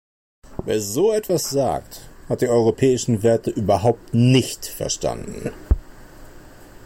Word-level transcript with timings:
Wer 0.65 0.81
so 0.81 1.11
etwas 1.13 1.51
sagt, 1.51 2.09
hat 2.27 2.41
die 2.41 2.47
europäischen 2.47 3.21
Werte 3.21 3.51
überhaupt 3.51 4.15
nicht 4.15 4.65
verstanden. 4.65 5.51